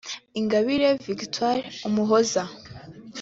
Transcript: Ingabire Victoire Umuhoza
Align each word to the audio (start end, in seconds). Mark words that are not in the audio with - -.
Ingabire 0.39 0.89
Victoire 1.07 1.61
Umuhoza 1.87 2.43